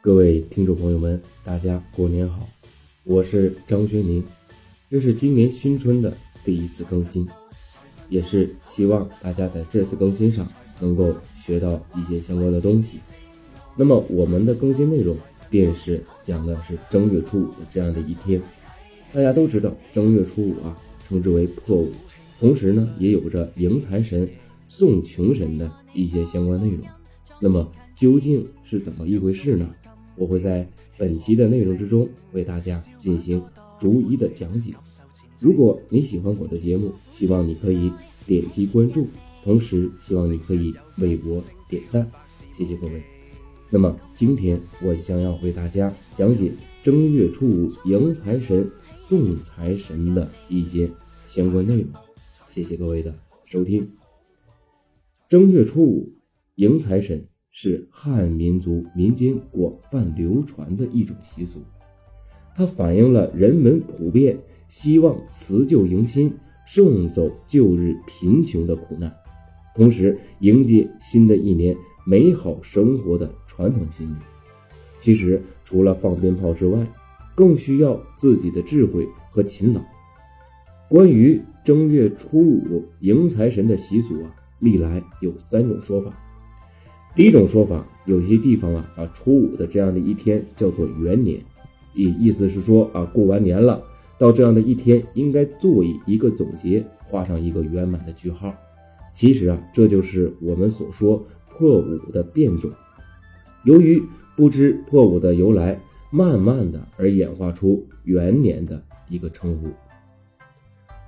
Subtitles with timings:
[0.00, 2.48] 各位听众朋友们，大家过年好！
[3.02, 4.22] 我是张学宁，
[4.88, 7.26] 这是今年新春的第一次更新，
[8.08, 10.46] 也是希望大家在这次更新上
[10.80, 13.00] 能够学到一些相关的东西。
[13.76, 15.16] 那么我们的更新内容
[15.50, 18.40] 便是讲的是正月初五的这样的一天。
[19.12, 21.90] 大家都知道正月初五啊，称之为破五，
[22.38, 24.28] 同时呢也有着迎财神、
[24.68, 26.86] 送穷神的一些相关内容。
[27.40, 29.68] 那么究竟是怎么一回事呢？
[30.18, 33.42] 我会在本期的内容之中为大家进行
[33.78, 34.74] 逐一的讲解。
[35.40, 37.92] 如果你喜欢我的节目，希望你可以
[38.26, 39.06] 点击关注，
[39.44, 42.10] 同时希望你可以为我点赞，
[42.52, 43.02] 谢谢各位。
[43.70, 46.50] 那么今天我将要为大家讲解
[46.82, 50.90] 正月初五迎财神、送财神的一些
[51.26, 51.92] 相关内容，
[52.48, 53.88] 谢谢各位的收听。
[55.28, 56.12] 正月初五
[56.56, 57.24] 迎财神。
[57.60, 61.60] 是汉民族民间广泛流传的一种习俗，
[62.54, 64.38] 它反映了人们普遍
[64.68, 66.32] 希望辞旧迎新、
[66.64, 69.12] 送走旧日贫穷的苦难，
[69.74, 74.14] 同时迎接新的一年美好生活的传统心理。
[75.00, 76.86] 其实，除了放鞭炮之外，
[77.34, 79.80] 更需要自己的智慧和勤劳。
[80.88, 86.16] 关于正月初五迎财神的习俗啊，历来有三种说法。
[87.18, 91.40] 第一种说法，有些地方啊，啊初五的这样的一天叫做元年，
[91.92, 93.82] 意意思是说啊，过完年了，
[94.16, 98.54] 到这样的一天应该做一个总结，画上一个圆满的句号。
[99.12, 102.70] 其实啊，这就是我们所说破五的变种。
[103.64, 104.00] 由于
[104.36, 105.80] 不知破五的由来，
[106.12, 109.66] 慢慢的而演化出元年的一个称呼。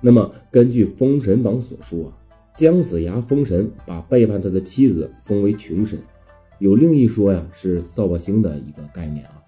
[0.01, 2.17] 那么根据《封神榜》所说啊。
[2.57, 5.97] 姜子牙封神，把背叛他的妻子封为穷神。
[6.59, 9.41] 有另一说呀，是扫把星的一个概念啊，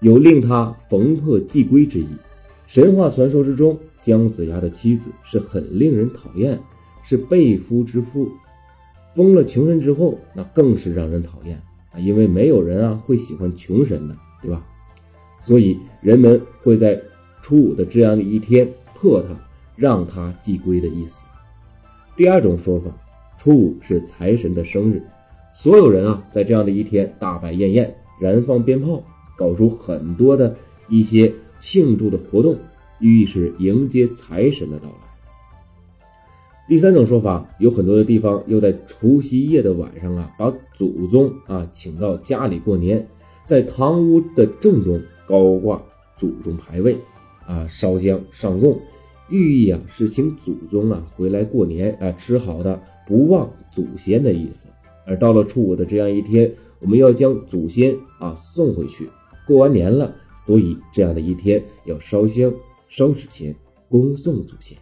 [0.00, 2.08] 有令他缝破即归之意。
[2.66, 6.60] 神话传说之中，姜子牙的妻子是很令人讨厌，
[7.02, 8.30] 是背夫之妇。
[9.14, 14.64] 封了穷神之后，那更是让人讨厌啊，因为没有人啊会喜欢穷神的，对吧？
[15.40, 17.00] 所以人们会在
[17.42, 19.34] 初五的这样的一天破他，
[19.74, 21.24] 让他即归的意思。
[22.18, 22.90] 第二种说法，
[23.36, 25.00] 初五是财神的生日，
[25.52, 29.00] 所有人啊在这样的一天大摆宴宴，燃放鞭炮，
[29.36, 30.52] 搞出很多的
[30.88, 32.56] 一些庆祝的活动，
[32.98, 34.94] 寓意是迎接财神的到来。
[36.66, 43.06] 第三种说法，有很多的地方又在除夕夜的晚上啊，把祖宗啊请到家里过年，
[43.44, 45.80] 在堂屋的正中高挂
[46.16, 46.98] 祖宗牌位，
[47.46, 48.76] 啊烧香上供。
[49.30, 54.66] 寓意啊是请祖宗啊回来过年啊吃好的不忘祖先的意思，
[55.06, 56.50] 而到了初五的这样一天，
[56.80, 59.08] 我们要将祖先啊送回去。
[59.46, 60.14] 过完年了，
[60.46, 62.52] 所以这样的一天要烧香
[62.88, 63.54] 烧纸钱
[63.88, 64.76] 恭送祖先。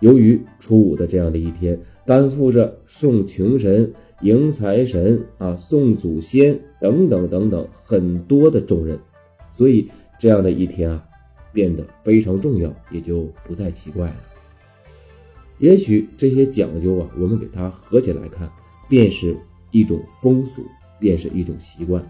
[0.00, 8.98] 由于初五的这样的一天担负着送穷神、迎财神啊、送祖先等等等等很多的重任，
[9.52, 11.04] 所以这样的一天啊。
[11.52, 14.16] 变得非常重要，也就不再奇怪了。
[15.58, 18.50] 也许这些讲究啊，我们给它合起来看，
[18.88, 19.36] 便是
[19.70, 20.64] 一种风俗，
[20.98, 22.02] 便是一种习惯。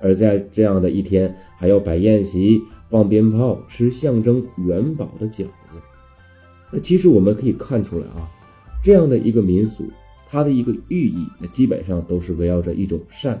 [0.00, 5.52] 而在这样的一天，还要摆宴席、放鞭炮、吃象征元宝的饺子。
[6.72, 8.26] 那其实我们可以看出来啊，
[8.82, 9.84] 这样的一个民俗，
[10.26, 13.40] 它的一个寓意，那基本上都是围绕着一种善，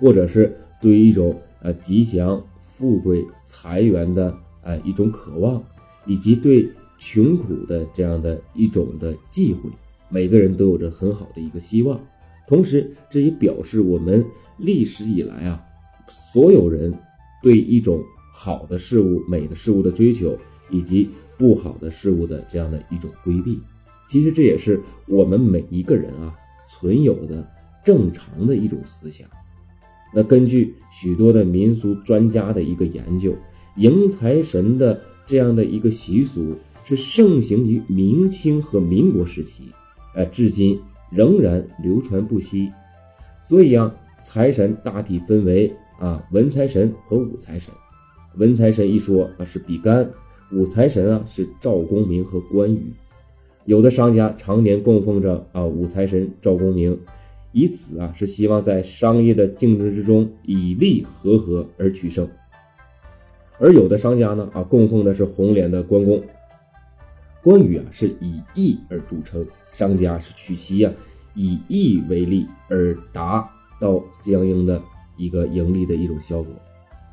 [0.00, 4.36] 或者是对于一种呃吉祥、富贵、财源的。
[4.64, 5.62] 啊，一种渴望，
[6.06, 9.68] 以及对穷苦的这样的一种的忌讳，
[10.08, 12.00] 每个人都有着很好的一个希望。
[12.48, 14.24] 同时，这也表示我们
[14.56, 15.62] 历史以来啊，
[16.08, 16.92] 所有人
[17.42, 20.36] 对一种好的事物、美的事物的追求，
[20.70, 23.60] 以及不好的事物的这样的一种规避。
[24.08, 26.34] 其实这也是我们每一个人啊
[26.68, 27.46] 存有的
[27.84, 29.28] 正常的一种思想。
[30.14, 33.34] 那根据许多的民俗专家的一个研究。
[33.76, 36.54] 迎财神的这样的一个习俗
[36.84, 39.64] 是盛行于明清和民国时期，
[40.14, 40.80] 呃，至今
[41.10, 42.70] 仍然流传不息。
[43.44, 43.92] 所以啊，
[44.22, 47.74] 财神大体分为啊文财神和武财神。
[48.36, 50.08] 文财神一说啊是比干，
[50.52, 52.92] 武财神啊是赵公明和关羽。
[53.64, 56.96] 有的商家常年供奉着啊武财神赵公明，
[57.50, 62.28] 以此啊是希望在商业的竞争之中以利和合而取胜。
[63.64, 66.22] 而有的商家呢，啊，供奉的是红脸的关公。
[67.42, 70.92] 关羽啊，是以义而著称，商家是取其啊
[71.34, 73.48] 以义为利而达
[73.80, 74.78] 到相应的
[75.16, 76.54] 一个盈利的一种效果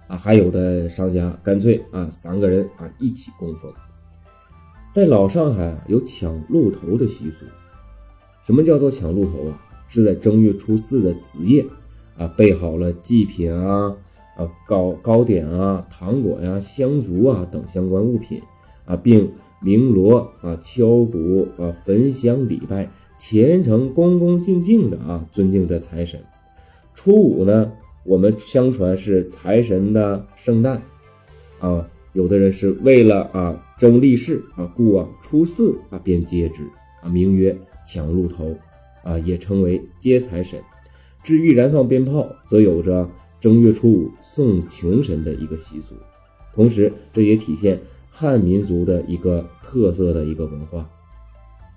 [0.09, 0.18] 啊。
[0.18, 3.71] 还有的商家干脆啊三个人啊一起供奉。
[4.94, 7.45] 在老上海有抢鹿头的习俗，
[8.44, 9.57] 什么叫做抢鹿头啊？
[9.88, 11.65] 是在正月初四的子夜
[12.18, 13.95] 啊，备好了祭品啊、
[14.42, 18.42] 啊糕糕点啊、糖果呀、香烛啊等相关物品
[18.86, 22.90] 啊，并鸣锣啊、敲鼓啊、焚香礼拜，
[23.20, 26.20] 虔诚恭恭敬敬的啊尊敬着财神。
[26.94, 27.72] 初五呢，
[28.04, 30.82] 我们相传是财神的圣诞
[31.60, 31.88] 啊。
[32.14, 36.64] 有的人是为了啊争利市啊，故啊初四啊便接之
[37.02, 38.54] 啊，名曰抢鹿头
[39.02, 40.60] 啊，也称为接财神。
[41.24, 43.10] 至于燃放鞭炮，则有着
[43.42, 45.96] 正月初五送穷神的一个习俗，
[46.54, 50.88] 同时这也体现汉民族的一个特色的一个文化。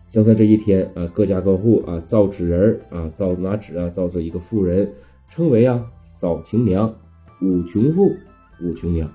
[0.06, 4.92] 相传这一天啊，各家各户啊造纸人啊，造拿纸啊造出一个妇人，
[5.26, 6.94] 称为啊扫晴娘、
[7.40, 8.14] 五穷妇、
[8.60, 9.10] 五穷娘。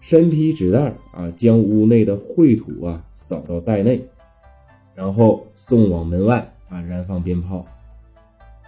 [0.00, 4.04] 身披纸袋啊，将屋内的秽土啊扫到袋内，
[4.96, 7.64] 然后送往门外啊，燃放鞭炮。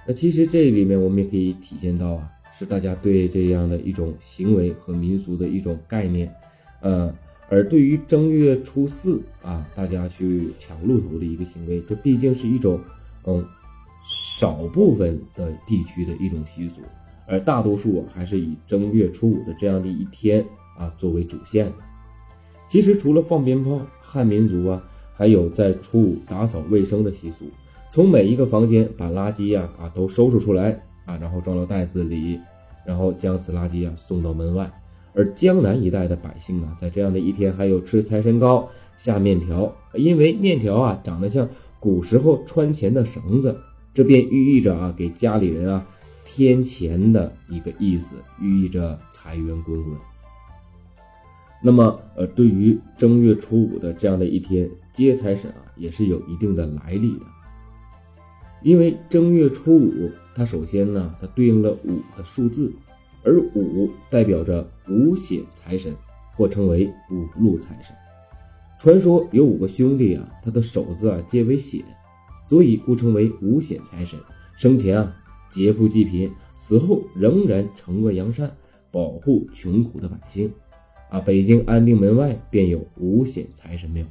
[0.07, 6.33] 那其实这里面我们也可以体现到啊，是大家对这样的一种行为和民俗的一种概念。
[6.81, 7.15] 呃，
[7.49, 12.81] 而对于正月初四啊，大家去抢鹿头的一个行为，这毕竟是一种
[13.25, 13.45] 嗯
[14.07, 16.81] 少部分的地区的一种习俗，
[17.27, 20.45] 而大多数还是以正月初五的这样的一天。
[20.77, 21.75] 啊，作为主线的。
[22.69, 24.83] 其实除了放鞭炮，汉民族啊，
[25.15, 27.45] 还有在初五打扫卫生的习俗。
[27.93, 32.41] 从每一个房间把垃圾呀啊都收拾出来啊，然后装到袋子里，
[32.87, 34.71] 然后将此垃圾啊送到门外。
[35.15, 41.49] 而江南一带的百姓啊，在这样的一天还有吃财神糕、下面条，因为面条啊长得像
[41.79, 43.57] 古时候穿钱的绳子，
[43.93, 45.87] 这便寓意着啊给家里人啊
[46.25, 49.97] 添钱的一个意思，寓意着财源滚滚。
[51.63, 57.25] 那么，呃，对于正月初五的这样的一天接财神啊，也是有一定的来历的。
[58.63, 62.73] 因为正月初五，它首先呢，它对应了五的数字，
[63.23, 65.95] 而五代表着五显财神，
[66.37, 67.95] 或称为五路财神。
[68.79, 71.83] 传说有五个兄弟啊，他的手字啊皆为显，
[72.43, 74.19] 所以故称为五显财神。
[74.57, 75.17] 生前啊
[75.49, 78.55] 劫富济贫，死后仍然惩恶扬善，
[78.91, 80.53] 保护穷苦的百姓。
[81.11, 84.05] 啊，北京安定门外便有五显财神庙。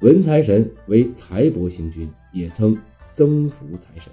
[0.00, 2.78] 文财神为财帛星君，也称
[3.14, 4.12] 增福财神。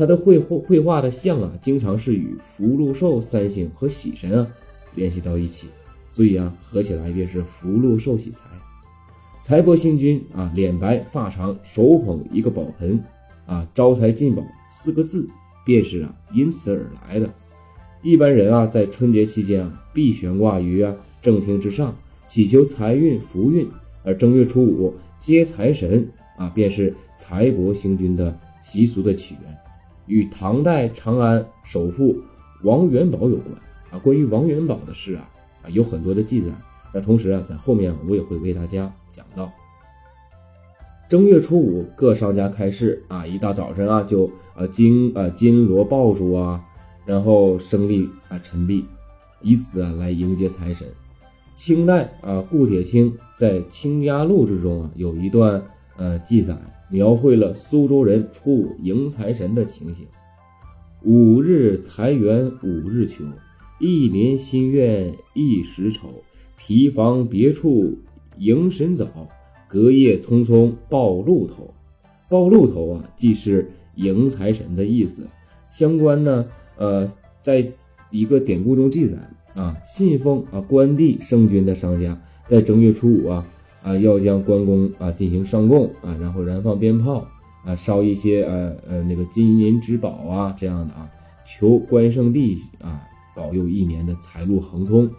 [0.00, 4.46] 他的绘绘绘画的像啊，经常是与福禄寿三星和喜神啊
[4.94, 5.66] 联系到一起，
[6.10, 8.46] 所以啊，合起来便是福禄寿喜财。
[9.42, 12.98] 财帛星君啊，脸白发长，手捧一个宝盆
[13.44, 15.28] 啊，招财进宝四个字
[15.66, 17.28] 便是啊因此而来的。
[18.02, 21.94] 一般人啊，在春节期间啊，必悬挂于啊正厅之上，
[22.26, 23.68] 祈求财运福运。
[24.02, 26.08] 而正月初五接财神
[26.38, 29.54] 啊，便是财帛星君的习俗的起源，
[30.10, 32.18] 与唐代长安首富
[32.64, 33.54] 王元宝有关
[33.90, 33.98] 啊。
[33.98, 35.30] 关于王元宝的事啊，
[35.62, 36.48] 啊有很多的记载。
[36.92, 39.50] 那同时啊，在后面我也会为大家讲到。
[41.08, 46.64] 正月初五，各商家开市啊，一大早晨啊，就啊金啊金锣爆竹啊。
[47.06, 48.84] 然后胜利啊，陈币，
[49.40, 50.86] 以此啊来迎接财神。
[51.56, 55.62] 清代啊，顾铁青在《清家录》之中啊，有一段
[55.96, 56.56] 呃记载，
[56.90, 60.06] 描绘了苏州人初五迎财神的情形：
[61.02, 63.26] 五日财源五日穷，
[63.78, 66.22] 一年心愿一时愁。
[66.56, 67.96] 提防别处
[68.38, 69.06] 迎神早，
[69.66, 71.72] 隔夜匆匆报路头。
[72.28, 75.26] 报路头啊，既是迎财神的意思。
[75.70, 76.46] 相关呢。
[76.76, 77.06] 呃，
[77.42, 77.66] 在
[78.10, 79.16] 一个典故中记载
[79.54, 83.46] 啊，信奉啊关帝圣君的商家，在正月初五啊
[83.82, 87.26] 啊，要将关公啊进行上供啊，然后燃放鞭炮
[87.64, 91.10] 啊，烧一些呃呃那个金银之宝啊这样的啊，
[91.44, 93.02] 求关圣帝啊
[93.34, 95.10] 保佑一年的财路亨通。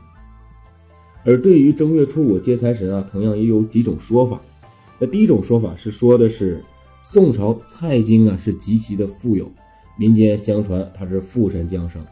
[1.23, 4.41] 而对于正月初五接财神啊，同样也有几种说法。
[4.99, 6.63] 那第一种说法是说的是
[7.03, 9.51] 宋朝蔡京啊是极其的富有。
[9.97, 12.03] 民间相传他是父神降生，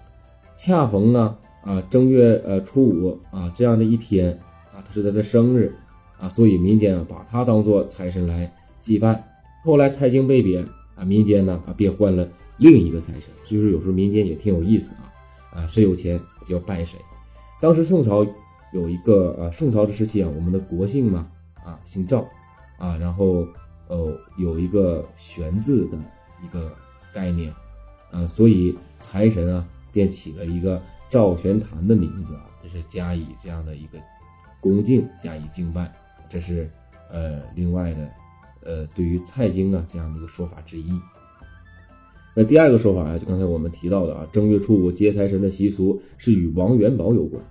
[0.57, 4.31] 恰逢呢啊正月呃初五啊这样的一天
[4.71, 5.73] 啊，他是他的生日
[6.19, 9.23] 啊，所以民间啊把他当做财神来祭拜。
[9.63, 13.23] 后来蔡京被贬啊，民间呢啊便换了另一个财神。
[13.43, 15.09] 所以说有时候民间也挺有意思啊
[15.53, 16.99] 啊，谁有钱就要拜谁。
[17.61, 18.25] 当时宋朝
[18.73, 22.27] 有一个呃宋朝的时期啊，我们的国姓嘛啊姓赵
[22.77, 23.47] 啊，然后
[23.87, 25.97] 呃有一个玄字的
[26.43, 26.71] 一个
[27.13, 27.53] 概念。
[28.11, 33.99] 啊，所以财神啊便起了一个赵玄坛的名字啊，这是加以这样的一个
[34.59, 35.93] 恭敬，加以敬拜，
[36.29, 36.69] 这是
[37.11, 38.09] 呃另外的
[38.63, 40.91] 呃对于蔡京啊这样的一个说法之一。
[42.35, 47.43] 那第二个说法啊，就刚才我们提到的啊，正月初五接财神的习俗是与王元宝有关。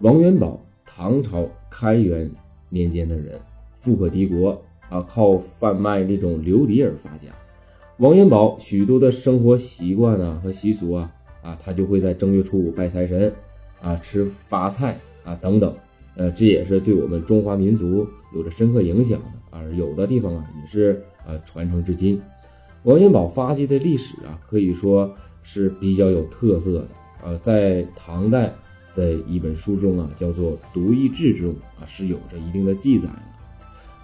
[0.00, 2.28] 王元宝，唐朝开元
[2.70, 3.38] 年间的人，
[3.78, 7.28] 富可敌国啊，靠贩卖那种琉璃而发家。
[7.98, 11.12] 王元宝许多的生活习惯啊和习俗啊
[11.42, 13.32] 啊，他就会在正月初五拜财神
[13.80, 15.72] 啊，吃发菜啊等等。
[16.16, 22.20] 呃，这也是对我们中华民族有着深刻影响的，而有的地方啊也是呃传承至今。
[22.84, 26.88] 王元宝发迹的历史啊，可以说是比较有特色的。
[27.24, 28.52] 呃，在唐代
[28.96, 33.22] 的一本书中啊，叫做《独异志》中啊，是有着一定的记载的。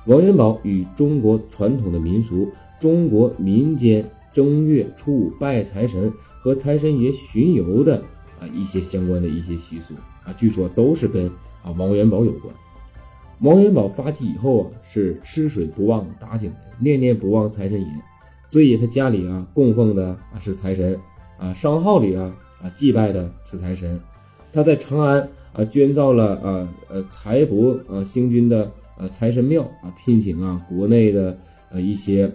[0.06, 7.96] 王元宝与中国传统的民俗、中国民间正月初五拜财神和财神爷巡游的
[8.40, 9.94] 啊一些相关的一些习俗
[10.24, 11.26] 啊，据说都是跟
[11.64, 12.54] 啊王元宝有关。
[13.40, 17.86] 王元宝发迹以后啊，是吃水不忘打井人，念念不忘财神爷。
[18.48, 20.98] 所以他家里啊供奉的啊是财神
[21.38, 24.00] 啊，商号里啊啊祭拜的是财神。
[24.52, 31.38] 他在长安啊捐造了啊呃财帛啊星君的呃财神庙啊，聘请啊国内的
[31.70, 32.32] 呃一些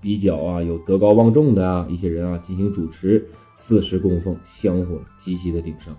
[0.00, 5.94] 比较啊有德高望重的啊一些人啊进行主持四时供奉，香火极其的鼎盛。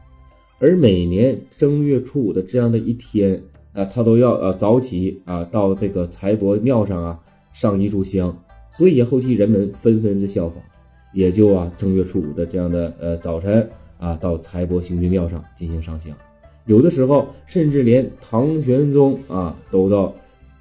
[0.57, 3.41] 而每年正月初五的这样的一天
[3.79, 7.19] 啊，他都要呃早起啊到这个财帛庙上啊
[7.53, 8.35] 上一炷香。
[8.71, 10.53] 所以后期人们纷纷的效仿，
[11.13, 13.67] 也就啊正月初五的这样的呃早晨
[13.97, 16.15] 啊，到财帛星君庙上进行上香，
[16.65, 20.13] 有的时候甚至连唐玄宗啊都到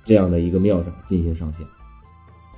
[0.04, 1.66] 这样的一个庙上进行上香。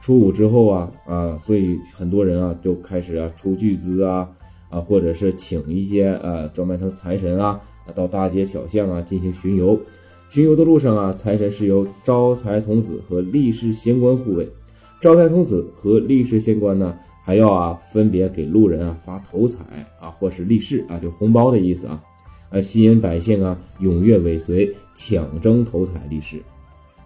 [0.01, 4.29] 初五之后啊啊，所以很多人啊就开始啊出巨资啊
[4.71, 7.61] 啊，或者是请一些呃装扮成财神啊，
[7.95, 9.79] 到大街小巷啊进行巡游。
[10.31, 14.49] 巡游的路上啊，财神是由招财童子和力士仙官护卫。
[15.01, 19.65] 招财童子和力士仙官呢，还要啊分别给路人啊发头彩
[20.01, 22.01] 啊，或是利是啊，就是红包的意思啊，
[22.49, 26.37] 啊，吸引百姓啊踊跃尾随，抢争头彩利是。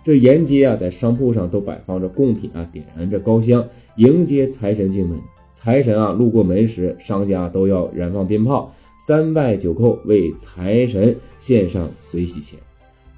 [0.04, 3.66] 这沿街啊，在商铺上都摆放着贡品啊，点燃着高香，
[3.97, 5.19] 迎接财神进门。
[5.54, 8.71] 财神啊路过门时，商家都要燃放鞭炮，
[9.07, 12.59] 三拜九叩，为财神献上随喜钱。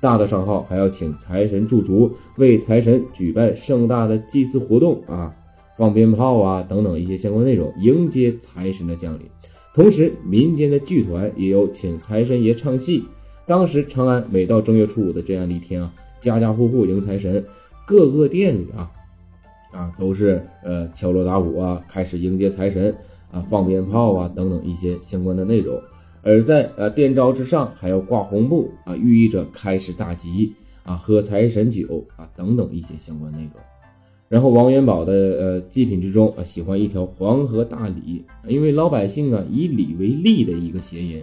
[0.07, 5.35] 大的商号还要请财神驻足，为财神举办盛大的祭祀活动啊，
[5.77, 9.23] 放鞭炮啊等等一些相关内容，迎接财神的降临。
[9.75, 13.03] 同时，民间的剧团也有请财神爷唱戏。
[13.47, 17.45] 当时长安每到正月初五的这样的一天啊，家家户户迎财神，
[17.85, 18.89] 各个店里啊
[19.73, 22.95] 啊都是呃敲锣打鼓啊，开始迎接财神
[23.33, 25.77] 啊，放鞭炮啊等等一些相关的内容。
[26.27, 30.53] 而在呃店招之上还要挂红布啊，寓意着开始大吉
[30.83, 33.53] 啊，喝财神酒啊等等一些相关内容。
[34.29, 41.23] 然后王元宝的呃祭品之中啊，喜欢一条黄河大鲤，因为老百姓啊以鲤为利的一个谐音，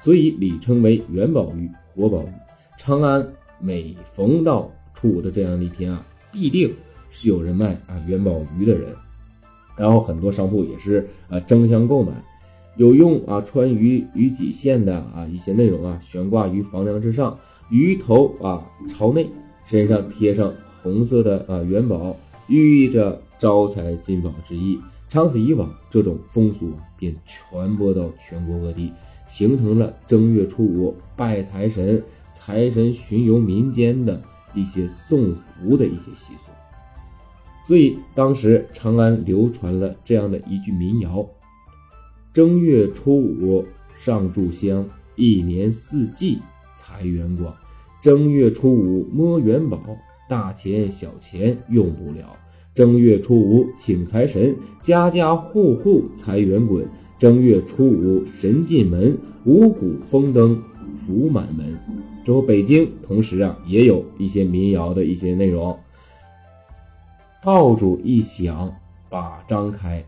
[0.00, 2.32] 所以鲤称为元宝鱼、活宝鱼。
[2.76, 3.24] 长安
[3.60, 6.74] 每逢到初五的这样的一天啊，必定
[7.08, 8.96] 是有人卖啊元宝鱼的人，
[9.76, 12.12] 然后很多商铺也是呃争相购买。
[12.80, 19.28] 有用啊，穿鱼鱼脊线的啊一些内容啊，悬挂于房梁之上，鱼头啊朝内，
[19.66, 20.50] 身上贴上
[20.82, 22.16] 红色的啊元宝，
[22.48, 24.80] 寓意着招财进宝之意。
[25.10, 28.90] 长此以往，这种风俗便传播到全国各地，
[29.28, 34.18] 形成了正月初五拜财神、财神巡游民间的
[34.54, 36.50] 一些送福的一些习俗。
[37.62, 41.28] 所以当时长安流传了这样的一句民谣。
[42.32, 46.38] 正月初五上炷香，一年四季
[46.76, 47.52] 财源广。
[48.00, 49.80] 正月初五摸元宝，
[50.28, 52.36] 大钱小钱用不了。
[52.72, 56.88] 正月初五请财神，家家户户财源滚。
[57.18, 60.62] 正月初五神进门，五谷丰登
[60.94, 61.76] 福满门。
[62.24, 65.76] 这北京同时啊也有一些民谣的一些内容。
[67.42, 68.72] 炮竹一响
[69.08, 70.04] 把张开，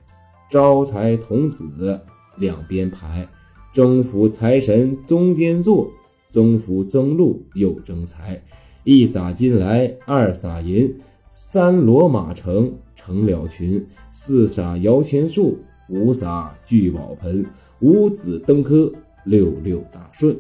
[0.49, 2.01] 招财童子。
[2.37, 3.29] 两边排，
[3.73, 5.91] 征服财神中间坐，
[6.31, 8.43] 征服增禄又增财。
[8.85, 10.93] 一撒金来，二撒银，
[11.35, 15.59] 三骡马成成了群，四撒摇钱树，
[15.89, 17.47] 五撒聚宝盆，
[17.81, 18.93] 五子登科，
[19.25, 20.37] 六六大顺。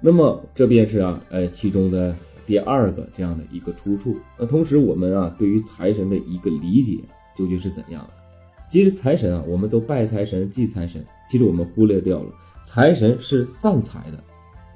[0.00, 4.16] 那么这便是啊，呃，其中的第二个这样的一个出处。
[4.38, 6.98] 那同时我们啊，对于财神的一个理解
[7.36, 8.25] 究竟是怎样的？
[8.68, 12.32] 其实财神啊，我们都拜财神、祭财神，其实我们忽略掉了，
[12.64, 14.22] 财神是散财的，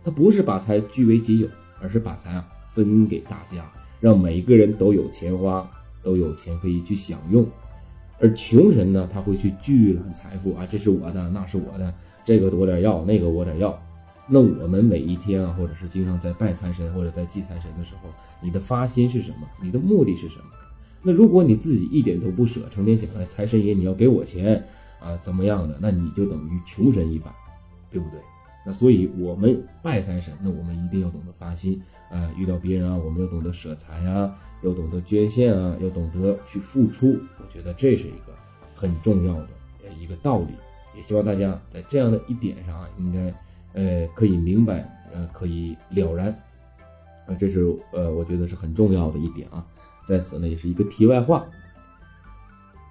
[0.04, 1.48] 他不是把财据为己有，
[1.80, 3.68] 而是把财啊分给大家，
[3.98, 5.68] 让每一个人都有钱花，
[6.02, 7.44] 都有钱可以去享用。
[8.20, 11.92] 而穷神呢，他会去聚揽财富啊，这是我的，那是我的，
[12.24, 13.76] 这个我点要，那个我点要。
[14.28, 18.08] 那我们每一天啊，或者是经常在拜财神或者在祭财神的时候，
[18.40, 19.48] 你的发心是什么？
[19.60, 20.44] 你的目的是什么？
[21.02, 24.64] 那如果你自己一点都不舍，成天想着财神爷你要给我钱
[25.00, 25.76] 啊，怎么样的？
[25.80, 27.32] 那你就等于穷神一般，
[27.90, 28.20] 对不对？
[28.66, 31.80] 那所以我们拜财神，那我们一定要懂得发心
[32.10, 37.18] 啊，遇到别人啊，我们要懂得舍财啊，要懂得捐献啊，要懂得去付出。
[37.38, 38.34] 我觉得这是一个
[38.74, 39.48] 很重要的
[39.98, 40.52] 一个道理，
[40.94, 43.34] 也希望大家在这样的一点上啊，应该。
[43.72, 44.80] 呃，可以明白，
[45.14, 46.26] 呃，可以了然，
[47.28, 49.64] 啊，这是呃，我觉得是很重要的一点啊。
[50.10, 51.48] 在此呢，也是一个题外话。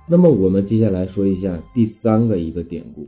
[0.07, 3.07] 那么我们接下来说一下第三个一个典故：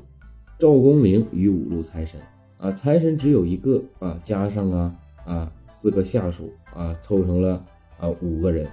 [0.59, 2.19] 赵公明与五路财神
[2.57, 7.65] 啊，财神只有一个啊，加上啊啊四个下属啊，凑成了
[7.97, 8.69] 啊五个人。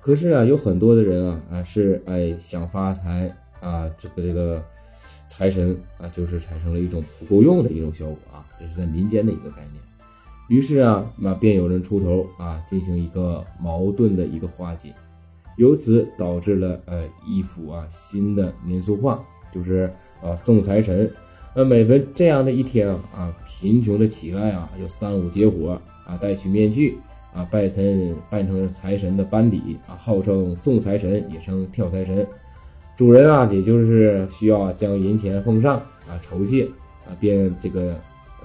[0.00, 4.62] 可是啊，有很多的人啊啊是哎想发财啊，这个这个。
[5.26, 9.82] 财神啊，就是产生了一种不够用的一种效果啊，这是在民间的一个概念。
[10.48, 14.92] 于是啊，那便有人出头啊，进行一个矛盾的一个化解，
[15.56, 19.22] 由此导致了呃一幅啊新的年俗画，
[19.52, 19.90] 就是
[20.22, 21.10] 啊送财神。
[21.56, 26.98] 那每逢这样的一天啊啊，贫穷的乞丐啊，有三五结伙啊，戴起面具
[27.32, 32.26] 啊，拜成扮成财神的班底啊，号称送财神，也称跳财神。
[32.96, 35.76] 主人啊，也就是需要将银钱奉上
[36.08, 36.64] 啊，酬谢
[37.06, 37.96] 啊，便这个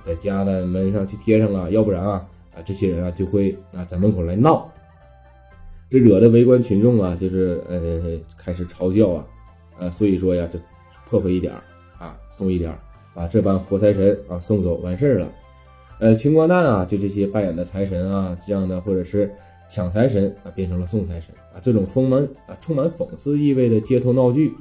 [0.05, 2.25] 在家的门上去贴上了，要不然啊
[2.55, 4.71] 啊，这些人啊就会啊在门口来闹，
[5.89, 9.27] 这惹得围观群众啊，就是呃开始嘲笑啊，
[9.79, 10.59] 呃，所以说呀，就
[11.09, 11.53] 破费一点
[11.97, 12.77] 啊，送一点
[13.13, 15.31] 把这帮活财神啊送走完事儿了，
[15.99, 19.31] 呃，群光蛋啊，就这些扮演的财神啊，这样的或者是。
[19.71, 24.51] 抢财神啊，变成了送财神啊，这种丰满啊、充满讽刺意味的街头闹剧，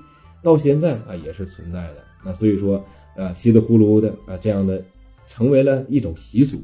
[0.42, 2.04] 到现在啊也是存在的。
[2.22, 2.84] 那所以说，
[3.16, 4.84] 啊，稀里呼噜的啊，这样的
[5.28, 6.60] 成为了一种习俗。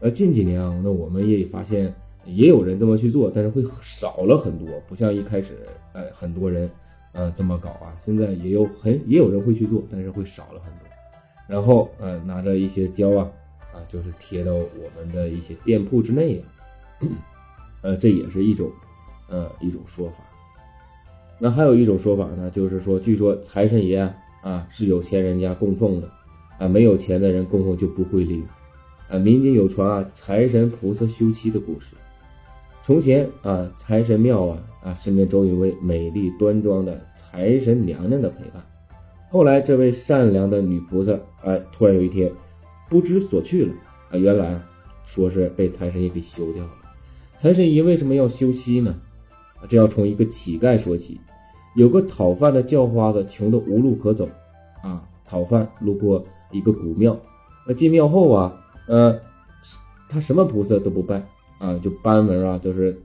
[0.00, 1.94] 呃，近几年啊，那我们也发现
[2.26, 5.56] 也有人这么去做，但是会少了很多，不像一开始，
[5.92, 6.68] 呃，很多人
[7.12, 7.94] 呃这么搞啊。
[8.04, 10.88] 现在也有很也有人会去做，但是会少了很多。
[11.46, 13.30] 然后呃，拿着一些胶啊
[13.72, 16.42] 啊，就是贴到我们的一些店铺之内呀。
[17.82, 18.70] 呃，这也是一种，
[19.28, 20.16] 呃，一种说法。
[21.38, 23.98] 那还有一种说法呢，就是说，据说财神爷
[24.42, 26.10] 啊是有钱人家供奉的，
[26.58, 28.44] 啊，没有钱的人供奉就不会灵。
[29.08, 31.94] 啊，民间有传啊，财神菩萨休妻的故事。
[32.82, 38.64] 从前啊，财神庙啊啊身边总有位美丽端庄的财神娘娘的陪伴。
[39.30, 41.12] 后来，这位善良的女菩萨
[41.42, 42.30] 啊，突然有一天
[42.88, 43.74] 不知所去了
[44.10, 44.60] 啊，原来
[45.04, 46.70] 说是被财神爷给休掉了。
[47.36, 48.94] 财神爷为什么要休妻呢？
[49.56, 51.20] 啊，这要从一个乞丐说起。
[51.74, 54.28] 有个讨饭的叫花子，穷得无路可走，
[54.82, 57.20] 啊，讨饭路过一个古庙，
[57.66, 58.54] 那进庙后啊，
[58.86, 59.20] 呃，
[60.08, 61.22] 他什么菩萨都不拜，
[61.58, 62.96] 啊，就班门啊，都是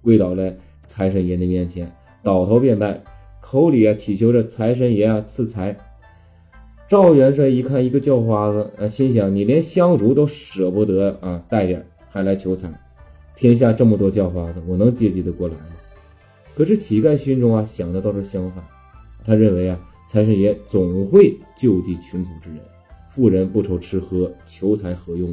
[0.00, 3.02] 跪倒在财神爷的面前，倒头便拜，
[3.40, 5.76] 口里啊祈求着财神爷啊赐财。
[6.86, 12.72] 赵元帅一看一个叫花子，啊，心想：你连香烛都舍不得啊带点，还来求财？
[13.34, 15.66] 天下这么多叫花子，我能接济得过来吗？
[16.54, 18.62] 可是乞丐心中啊想的倒是相反，
[19.24, 22.60] 他认为啊财神爷总会救济穷苦之人，
[23.14, 25.32] 富人不愁吃喝，求财何用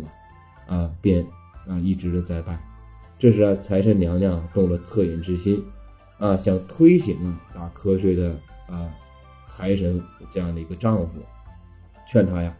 [0.67, 0.77] 啊？
[0.77, 1.25] 啊，便
[1.67, 2.61] 啊一直的在拜。
[3.17, 5.63] 这时啊财神娘娘动了恻隐之心，
[6.19, 8.35] 啊想推醒啊打瞌睡的
[8.67, 8.87] 啊
[9.47, 9.99] 财神
[10.31, 11.13] 这样的一个丈夫，
[12.07, 12.55] 劝他呀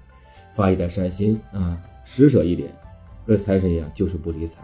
[0.56, 2.74] 发一点善心啊施舍一点。
[3.28, 4.60] 可财神爷就是不理睬。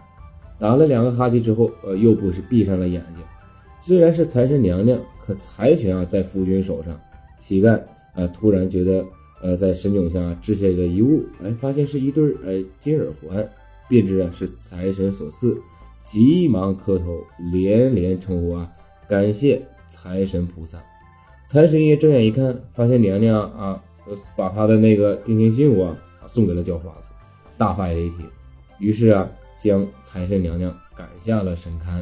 [0.58, 3.24] 打了两个哈欠之后，呃，又不是闭上了眼睛。
[3.78, 7.00] 虽然是财神娘娘，可财权啊在夫君手上。
[7.38, 7.80] 乞丐
[8.14, 9.04] 啊，突然觉得，
[9.42, 13.48] 呃，在神冢下掷下一个一物，哎，发现是一对呃金耳环，
[13.88, 15.60] 便知啊是财神所赐，
[16.04, 18.70] 急忙磕头，连连称呼啊，
[19.08, 20.78] 感谢财神菩萨。
[21.46, 23.82] 财神爷睁眼一看，发现娘娘啊，
[24.36, 25.96] 把他的那个定情信物啊
[26.26, 27.10] 送给了叫花子，
[27.56, 28.26] 大发雷霆。
[28.78, 29.28] 于是啊。
[29.60, 32.00] 将财神娘娘赶下了神龛，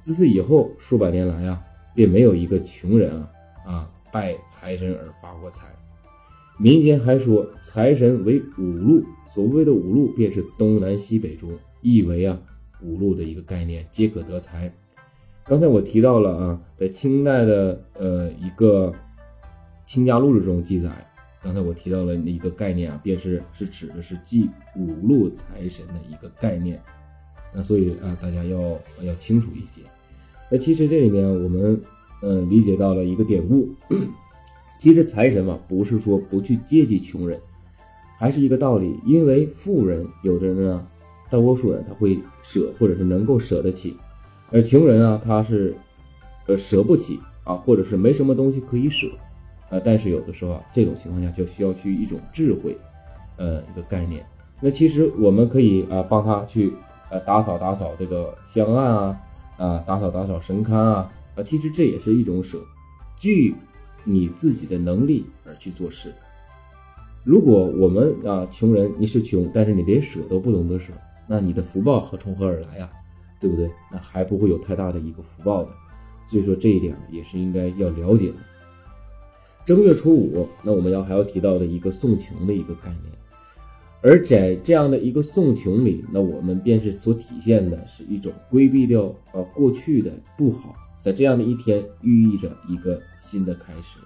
[0.00, 1.60] 自此以后数百年来啊，
[1.96, 3.28] 便没有一个穷人啊
[3.66, 5.66] 啊拜财神而发过财。
[6.62, 12.40] 民间还说财神为五路，所谓的五路便是东南西北中，意为啊
[12.82, 14.72] 五路的一个概念，皆可得财。
[15.44, 18.92] 刚才我提到了啊，在清代的呃一个
[19.84, 20.88] 《清家录》之中记载
[21.42, 26.80] 刚才我提到了一个概念啊，便是是指的是祭五路财神的一个概念。
[27.52, 29.82] 那所以啊，大家要要清楚一些。
[30.48, 31.80] 那其实这里面我们
[32.22, 33.68] 嗯理解到了一个典故，
[34.82, 37.40] 其实财神嘛，不是说不去接济穷人，
[38.18, 38.98] 还是一个道理。
[39.06, 40.84] 因为富人有的人呢，
[41.30, 43.96] 大多数人他会舍，或者是能够舍得起，
[44.50, 45.72] 而穷人啊，他是
[46.48, 49.06] 呃舍不起啊，或者是没什么东西可以舍。
[49.70, 52.76] 呃，但是有的时候啊，这种情况下就需要去一种智慧，
[53.36, 54.26] 呃，一个概念。
[54.60, 56.72] 那其实我们可以啊，帮他去
[57.08, 59.20] 呃打扫打扫这个香案啊，
[59.58, 62.58] 啊，打扫打扫神龛啊，啊，其实这也是一种舍，
[63.16, 63.54] 据
[64.04, 66.12] 你自己的能力而去做事。
[67.24, 70.92] 如果我们啊穷人，你是穷，但是你连舍都不懂得舍，
[71.28, 72.90] 那你的福报何从何而来呀？
[73.40, 73.70] 对不对？
[73.90, 75.70] 那还不会有太大的一个福报的。
[76.30, 78.36] 所以说这一点也是应该要了解的。
[79.64, 83.12] 正月初五，那我们要还要提到的一个送穷的一个概念，
[84.00, 93.98] 而在这样的一个送穷里，那我们便是所体现的是一种规避掉啊过去的不好，在这样的一天寓意着一个新的开始。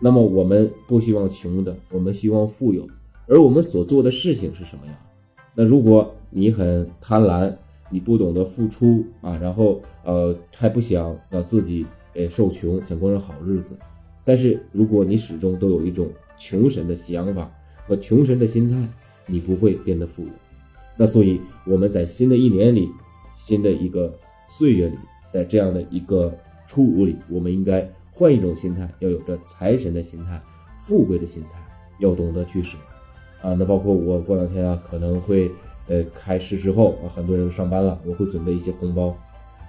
[0.00, 2.88] 那么我们不希望穷的，我们希望富有，
[3.26, 4.98] 而我们所做的事情是什么呀？
[5.54, 7.52] 那如果你很贪婪，
[7.90, 13.76] 你不懂得付出啊，然后呃还不想让自己呃受穷，想过上好日子。
[14.24, 16.08] 但是，如果你始终都有一种
[16.38, 17.50] 穷神的想法
[17.88, 18.88] 和穷神的心态，
[19.26, 20.30] 你不会变得富有。
[20.96, 22.88] 那所以，我们在新的一年里，
[23.34, 24.12] 新的一个
[24.48, 24.96] 岁月里，
[25.32, 26.32] 在这样的一个
[26.66, 30.40] 初五里，我们应该换一种心态，要有着财神的心态、
[30.78, 31.58] 富贵的心态，
[31.98, 32.76] 要懂得去舍。
[33.40, 35.50] 啊，那包括我过两天啊，可能会
[35.88, 39.16] 呃开市之后啊，很多人上班了，我会准备一些红包，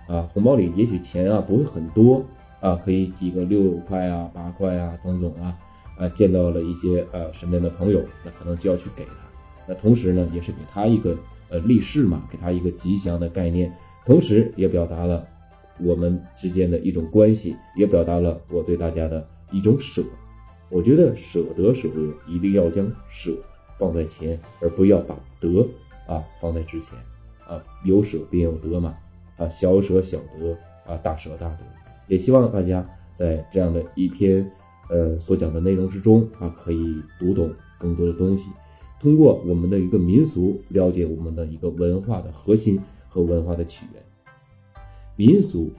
[0.07, 2.23] 啊，红包里也许钱啊不会很多。
[2.63, 5.53] 啊，可以几个六块啊、八块啊，等等啊，
[5.97, 9.11] 啊，见到了一些呃身边的朋友，那可能就要去给他。
[9.67, 11.13] 那同时呢，也是给他一个
[11.49, 13.69] 呃立誓嘛，给他一个吉祥的概念，
[14.05, 15.27] 同时也表达了
[15.79, 20.03] 我们之间的一种关系，也表达了我对大家的一种舍。
[20.69, 23.31] 我觉得舍得舍得，一定要将舍
[23.77, 25.67] 放在前，而不要把得
[26.07, 26.97] 啊放在之前
[27.47, 27.63] 啊。
[27.83, 28.95] 有舍便有得嘛，
[29.37, 31.59] 啊，小舍小得啊，大舍大得。
[32.07, 34.49] 也希望大家在这样的一篇，
[34.89, 38.49] 呃所讲的内容之中啊，可以读懂更多的东西，
[38.99, 44.02] 通过我们的一个民俗，了解我们的一个文化的核心和文化的起源。
[45.15, 45.71] 民俗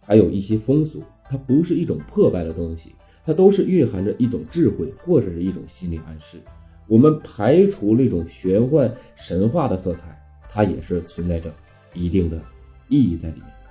[0.00, 6.38] 还有一些风俗，它不是一种破败的东西，它都是蕴含着一种智慧或者是一种心理暗示。
[6.86, 11.54] 我们排除那种玄幻神话的色彩，它也是存在着
[11.94, 12.40] 一定的
[12.88, 13.70] 意义在里面的。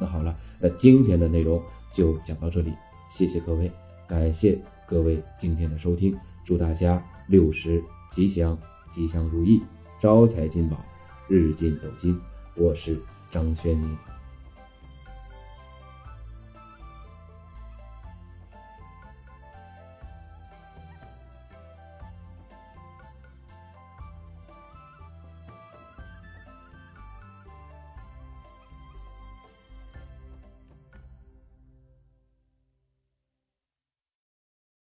[0.00, 0.36] 那好了。
[0.60, 1.62] 那今天的内容
[1.94, 2.72] 就讲到这里，
[3.08, 3.70] 谢谢各位，
[4.08, 8.58] 感谢各位今天的收听，祝大家六十吉祥，
[8.90, 9.62] 吉祥如意，
[10.00, 10.84] 招财进宝，
[11.28, 12.18] 日进斗金。
[12.56, 13.00] 我是
[13.30, 14.17] 张轩宁。